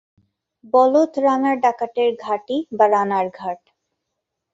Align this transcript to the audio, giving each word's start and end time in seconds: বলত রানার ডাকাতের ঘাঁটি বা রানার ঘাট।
বলত 0.73 1.11
রানার 1.17 1.57
ডাকাতের 1.59 2.09
ঘাঁটি 2.23 2.57
বা 2.77 2.85
রানার 2.87 3.27
ঘাট। 3.31 3.59